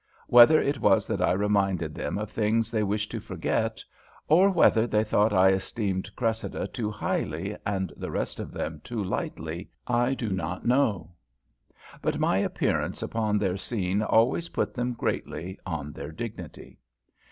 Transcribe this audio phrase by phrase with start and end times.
[0.25, 3.83] Whether it was that I reminded them of things they wished to forget,
[4.27, 9.03] or whether they thought I esteemed Cressida too highly and the rest of them too
[9.03, 11.11] lightly, I do not know;
[12.01, 16.79] but my appearance upon their scene always put them greatly on their dignity.